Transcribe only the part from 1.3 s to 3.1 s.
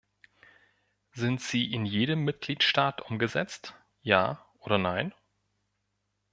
sie in jedem Mitgliedstaat